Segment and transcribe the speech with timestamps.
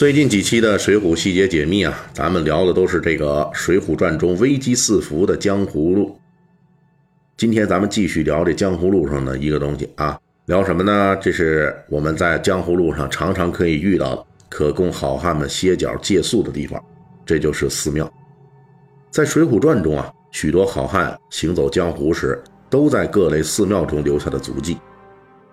[0.00, 6.18] 最近几期的《水浒细节解密》啊，咱们聊的都是这个《水浒传》中危机四伏的江湖路。
[7.36, 11.14] 今天咱们继续聊这江湖路上的一个东西啊，聊什么呢？
[11.20, 16.82] 这是我们在江湖路上常常可以遇到的、可供好汉们歇脚借宿的地方，
[17.26, 18.10] 这就是寺庙。
[19.10, 24.78] 在《水浒传》中啊，许多好汉行走江湖时，都在各类寺庙中留下的足迹，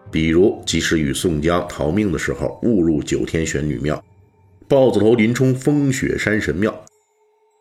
[0.10, 4.02] 比如及时雨宋江逃命的时候误入九天玄女庙。
[4.70, 6.78] 豹子头林冲风雪山神庙，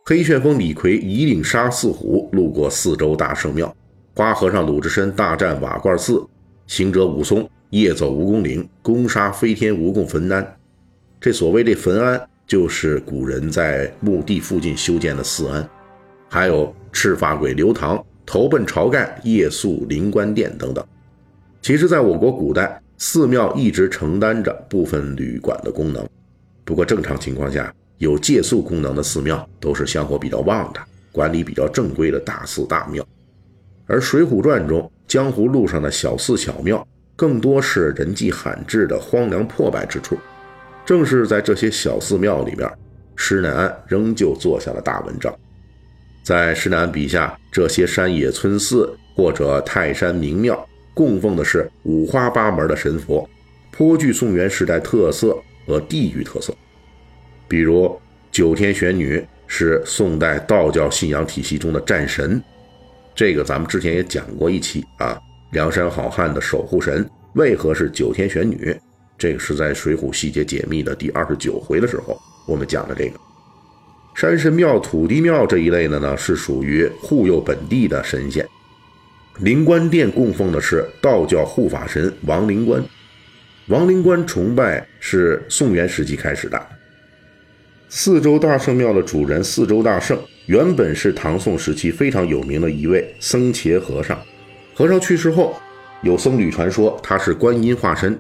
[0.06, 3.73] 黑旋风李逵一领杀四虎，路过四周大圣庙，
[4.16, 6.21] 花和尚鲁智深大战瓦罐寺，
[6.66, 10.57] 行者武松夜走蜈蚣岭，攻杀飞天蜈蚣坟庵。
[11.21, 15.68] 这所谓这坟庵，就是古人在墓地附近修建的寺庵。
[16.29, 20.85] 还有赤发鬼刘唐投奔晁盖，夜宿灵官殿等等。
[21.63, 26.04] 其实，在我国古代，寺庙一直承担着部分旅馆的功能。
[26.67, 30.81] 不过，正常情况下，有借宿功能的寺庙都是香火比较旺的、
[31.13, 33.07] 管理比较正规的大寺大庙。
[33.87, 40.19] 而《水浒传》中江湖路上的小寺小庙，更多是人迹罕至的荒凉破败之处。
[40.85, 42.69] 正是在这些小寺庙里边，
[43.15, 45.33] 施耐庵仍旧做下了大文章。
[46.25, 53.29] 在施耐庵笔下，这些山野村寺或者泰山名庙，供奉的是五花八门的神佛，
[53.71, 55.39] 颇具宋元时代特色。
[55.67, 56.55] 和地域特色，
[57.49, 57.99] 比如
[58.31, 62.43] 九天玄女是宋代道教信仰体系中的战神，
[63.15, 65.19] 这个咱们之前也讲过一期啊。
[65.53, 68.76] 梁山好汉的守护神为何是九天玄女？
[69.16, 73.19] 这个是在《水浒细节解密》的第二十九回的时候，我们讲的这个。
[74.15, 78.47] 山神庙、土地庙这一类的呢，是属于护佑本地的神仙。
[79.38, 82.82] 灵官殿供奉的是道教护法神王灵官。
[83.69, 86.61] 王灵官崇拜是宋元时期开始的。
[87.89, 94.21] 四周大圣庙的主人四周大圣，原本是唐宋时期非常有名的一位僧伽和尚。
[94.75, 95.55] 和尚去世后，
[96.03, 98.19] 有僧侣传说他是观音化身。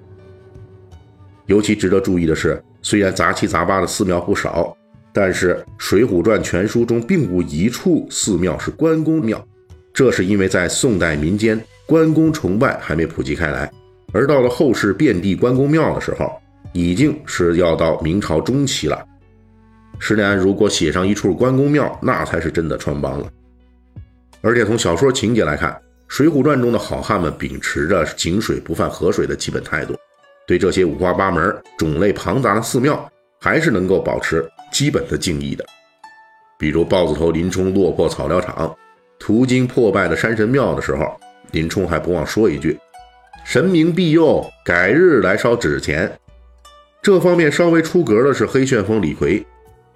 [1.46, 4.72] 尤其值得注意的是，虽然杂七杂八的寺庙不少，
[5.12, 9.44] 但是《水浒传》全书中并无一处寺庙是关公庙。
[9.92, 13.68] 这是因为在宋代民间，关公崇拜还没普及开来。
[14.12, 16.30] 而到了后世遍地关公庙的时候，
[16.76, 19.02] 已经是要到明朝中期了。
[19.98, 23.26] 施耐庵如果写上一处关公庙，那才是真的穿帮了。
[24.42, 25.72] 而且从小说情节来看，
[26.06, 29.96] 《水浒传》中的好汉们秉持着井水不犯河水的基本态度，
[30.46, 33.10] 对这些五花八门、种类庞杂的寺庙，
[33.40, 35.64] 还是能够保持基本的敬意的。
[36.58, 38.76] 比如豹子头林冲落魄草料场，
[39.18, 41.18] 途经破败的山神庙的时候，
[41.52, 42.78] 林冲还不忘说一句。
[43.46, 46.12] 神明庇佑，改日来烧纸钱。
[47.06, 49.44] 这方面稍微出格的是黑旋风李逵，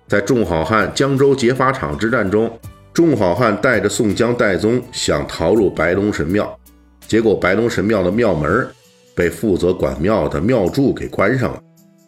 [0.06, 2.48] 在众好汉江州劫法场之战中，
[2.92, 6.56] 众好汉带着宋江、戴宗想逃入白龙神庙，
[7.08, 8.64] 结果白龙神庙的庙门
[9.12, 11.60] 被负责管庙的庙祝给关上了，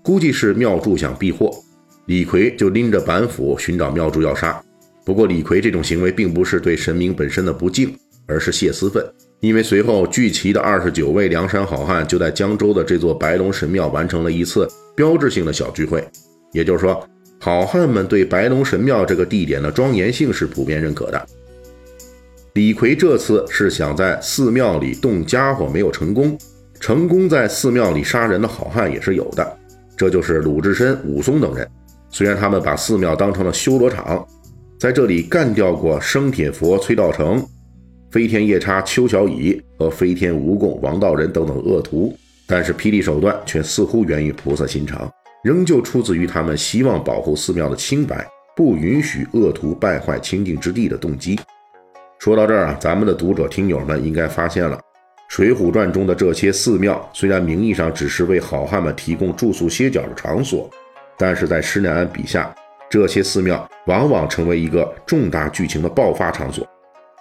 [0.04, 1.50] 估计是庙祝想避祸，
[2.06, 4.62] 李逵就拎着板斧寻找庙祝要杀。
[5.04, 7.92] 不过李逵这种行为并不是对神明本身的不敬，
[8.28, 9.04] 而是泄私愤。
[9.42, 16.06] 因为随后聚齐的二十九位梁山好汉就在江州的这座白龙神庙完成了一次标志性的小聚会，
[16.52, 17.04] 也就是说，
[17.40, 21.26] 好汉们对白龙神庙这个地点的庄严性是普遍认可的。
[22.54, 26.38] 李逵这次是想在寺庙里动家伙，没有成功，
[26.78, 29.58] 成功在寺庙里杀人的好汉也是有的，
[29.96, 31.68] 这就是鲁智深、武松等人。
[32.10, 34.24] 虽然他们把寺庙当成了修罗场，
[34.78, 37.44] 在这里干掉过生铁佛崔道成。
[38.12, 42.14] 飞天夜叉邱小乙和飞天蜈蚣王道人等等恶徒，
[42.46, 45.10] 但是霹雳手段却似乎源于菩萨心肠，
[45.42, 51.40] 仍旧出自于他们希望保护寺庙的清白，不允许恶徒败坏清净之地的动机。
[52.18, 54.76] 说到这儿啊，咱们的读者听友们应该发现了，
[55.30, 60.68] 《水浒传》中的这些寺庙虽然名义上只是为好汉们提供住宿歇脚的场所，
[61.16, 62.54] 但是在施耐庵笔下，
[62.90, 66.68] 这些寺庙往往成为一个重大剧情的爆发场所。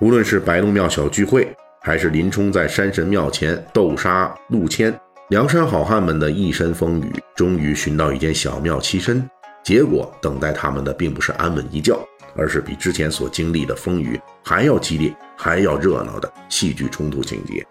[0.02, 4.92] 无论是白龙庙小聚会，还是林冲在山神庙前斗杀陆谦，
[5.30, 9.24] 梁山好汉们的一身风雨，终于寻到一间小庙栖身。
[9.64, 11.96] 结果等待他们的并不是安稳一觉，
[12.36, 17.64] 而是比之前所经历的风雨还要激烈、还要热闹的戏剧冲突情节。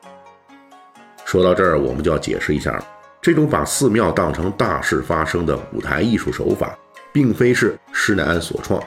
[1.25, 2.81] 说到这儿，我们就要解释一下，
[3.21, 6.79] 这种把寺庙当成大事发生的舞台艺术手法，
[7.12, 8.81] 并非是施耐庵所创。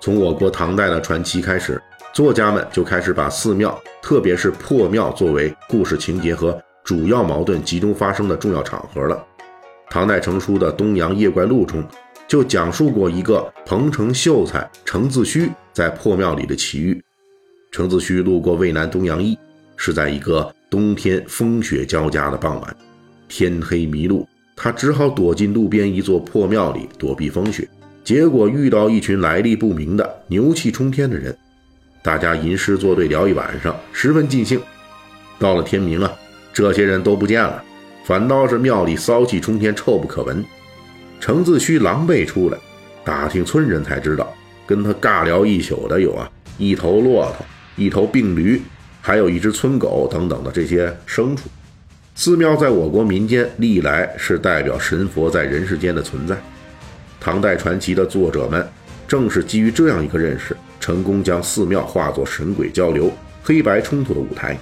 [0.00, 1.80] 从我国唐代的传奇开始，
[2.14, 9.20] 作家们就开始把寺庙，特别是破庙，作为故事情节和主要矛盾集中发生的重要场合了。
[9.90, 11.82] 唐代成书的《东阳夜怪录》中，
[12.28, 17.02] 就讲述过一个彭城秀才程自虚在破庙里的奇遇。
[17.72, 19.36] 程自虚路过渭南东阳驿，
[19.76, 22.76] 是在一个冬天风雪交加的傍晚，
[23.26, 24.24] 天黑迷路，
[24.54, 27.68] 他只好躲进路边一座破庙里躲避风雪。
[28.04, 31.36] 结果遇到一群来历不明的牛气冲天的人，
[32.04, 34.60] 大家吟诗作对聊一晚上，十分尽兴。
[35.38, 36.12] 到了天明啊，
[36.52, 37.64] 这些人都不见了。
[38.04, 40.44] 反倒是庙里骚气冲天，臭不可闻。
[41.18, 42.58] 程自虚狼狈出来，
[43.02, 44.30] 打听村人才知道，
[44.66, 48.60] 跟他尬聊一宿的有啊，一头骆驼，一头病驴，
[49.00, 51.48] 还有一只村狗等等的这些牲畜。
[52.14, 56.36] 寺庙在我国民间历来是代表神佛在人世间的存在。
[57.18, 58.68] 唐代传奇的作者们
[59.08, 60.54] 正是基于这样一个认识，
[60.84, 63.10] 成功将寺庙化作神鬼交流、
[63.42, 64.54] 黑白冲突的舞台。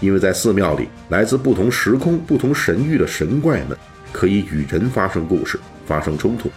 [0.00, 3.76] 因为在寺庙里，来自不同时空、不同神域的神怪们
[4.10, 6.50] 可以与人发生故事、发生冲突。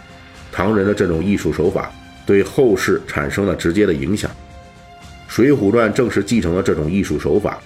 [0.50, 1.92] 唐人的这种艺术手法
[2.24, 4.30] 对后世产生了直接的影响，
[5.28, 7.60] 《水浒传》正是继承了这种艺术手法。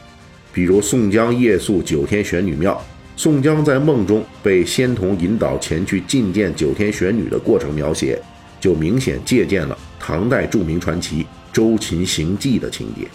[0.52, 2.84] 比如宋江夜宿九天玄女庙，
[3.16, 8.20] 宋江在梦中被仙童引导前去觐见九天玄女的过程描写，
[8.58, 13.08] 就明显借鉴了唐代著名传奇《周秦行记》的情节。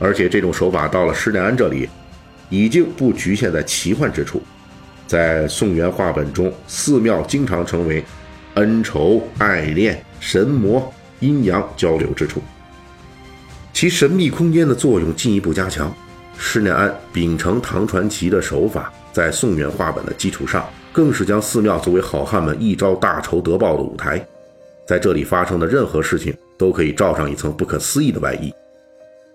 [0.00, 1.88] 而且这种手法到了施耐庵这里，
[2.50, 4.42] 已经不局限在奇幻之处，
[5.06, 8.04] 在宋元话本中，寺庙经常成为
[8.54, 12.42] 恩仇、爱恋、神魔、阴阳交流之处，
[13.72, 15.94] 其神秘空间的作用进一步加强。
[16.36, 24.26] 施耐庵秉承唐传奇的手法，在宋元话本的基础上，更是将寺庙作为好汉们一朝大仇得报的舞台，
[24.86, 28.52] 在这里发生的任何事情都可以罩上一层不可思议的外衣。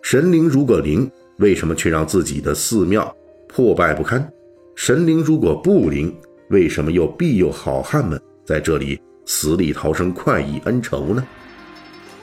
[0.01, 3.13] 神灵如果灵，为什么却让自己的寺庙
[3.48, 4.31] 破败不堪？
[4.75, 6.16] 神灵如果不灵，
[6.50, 11.25] 为什么又庇佑好汉们在这里死里逃生、快意恩仇呢？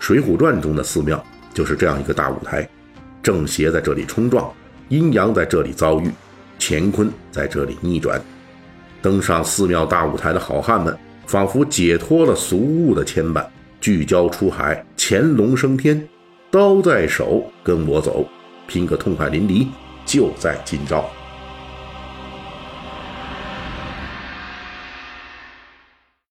[0.05, 1.23] 《水浒传》中的寺庙
[1.53, 2.69] 就是这样一个大舞台，
[3.23, 4.51] 正邪在这里冲撞，
[4.89, 6.11] 阴阳在这里遭遇，
[6.59, 8.21] 乾坤在这里逆转。
[9.03, 10.97] 登上寺庙大舞台的好汉们，
[11.27, 13.45] 仿佛解脱了俗物的牵绊，
[13.81, 16.09] 聚焦出海，潜龙升天。
[16.51, 18.25] 刀在手，跟我走，
[18.69, 19.67] 拼个痛快淋漓，
[20.07, 21.05] 就在今朝。